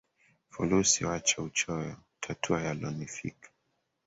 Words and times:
Fulusi 0.49 1.05
wacha 1.05 1.41
uchoyo, 1.41 1.95
tatua 2.19 2.61
yalonifika, 2.61 3.49